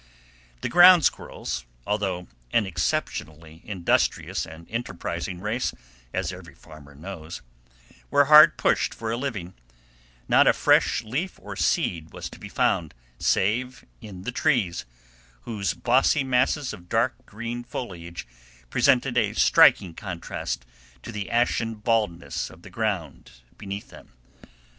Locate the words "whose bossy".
15.41-16.23